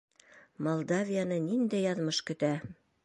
Молдавияны 0.67 1.37
ниндәй 1.43 1.85
яҙмыш 1.87 2.23
көтә? 2.31 2.51